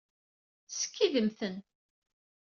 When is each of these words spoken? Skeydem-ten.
Skeydem-ten. 0.67 1.55